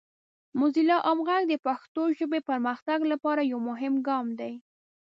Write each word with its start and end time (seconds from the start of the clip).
موزیلا 0.59 0.97
عام 1.07 1.19
غږ 1.27 1.43
د 1.47 1.53
پښتو 1.65 2.01
ژبې 2.17 2.39
پرمختګ 2.49 2.99
لپاره 3.11 3.41
یو 3.51 3.59
مهم 3.69 3.93
ګام 4.07 4.25
دی. 4.39 4.53